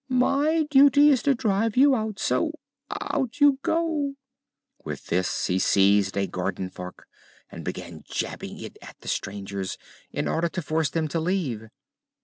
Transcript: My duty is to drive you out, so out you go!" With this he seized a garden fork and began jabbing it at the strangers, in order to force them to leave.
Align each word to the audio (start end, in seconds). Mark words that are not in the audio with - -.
My 0.09 0.65
duty 0.71 1.11
is 1.11 1.21
to 1.21 1.35
drive 1.35 1.77
you 1.77 1.93
out, 1.95 2.17
so 2.17 2.53
out 2.89 3.39
you 3.39 3.59
go!" 3.61 4.15
With 4.83 5.05
this 5.05 5.45
he 5.45 5.59
seized 5.59 6.17
a 6.17 6.25
garden 6.25 6.71
fork 6.71 7.05
and 7.51 7.63
began 7.63 8.01
jabbing 8.09 8.57
it 8.57 8.79
at 8.81 8.99
the 9.01 9.07
strangers, 9.07 9.77
in 10.09 10.27
order 10.27 10.49
to 10.49 10.61
force 10.63 10.89
them 10.89 11.07
to 11.09 11.19
leave. 11.19 11.67